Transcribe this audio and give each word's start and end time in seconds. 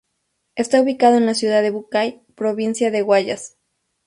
Está 0.55 0.81
ubicado 0.81 1.17
en 1.17 1.27
la 1.27 1.35
ciudad 1.35 1.61
de 1.61 1.69
Bucay, 1.69 2.25
provincia 2.33 2.89
de 2.89 3.03
Guayas. 3.03 3.57